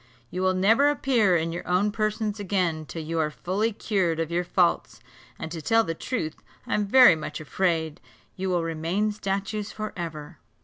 You 0.31 0.41
will 0.41 0.55
never 0.55 0.89
appear 0.89 1.37
in 1.37 1.51
your 1.51 1.67
own 1.67 1.91
persons 1.91 2.39
again 2.39 2.87
till 2.87 3.03
you 3.03 3.19
are 3.19 3.29
fully 3.29 3.71
cured 3.71 4.19
of 4.19 4.31
your 4.31 4.43
faults; 4.43 4.99
and 5.37 5.51
to 5.51 5.61
tell 5.61 5.83
the 5.83 5.93
truth, 5.93 6.37
I 6.65 6.73
am 6.73 6.87
very 6.87 7.15
much 7.15 7.39
afraid 7.39 8.01
you 8.35 8.49
will 8.49 8.63
remain 8.63 9.11
statues 9.11 9.71
for 9.71 9.93
ever." 9.95 10.39